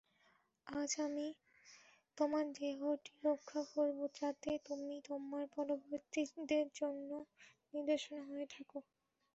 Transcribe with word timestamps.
আজ 0.67 0.91
আমি 1.05 1.27
তোমার 2.17 2.45
দেহটি 2.55 3.11
রক্ষা 3.25 3.61
করব 3.73 3.97
যাতে 4.17 4.51
তুমি 4.67 4.95
তোমার 5.09 5.43
পরবর্তীদের 5.55 6.65
জন্য 6.79 7.09
নিদর্শন 7.73 8.19
হয়ে 8.27 8.45
থাক। 8.53 8.69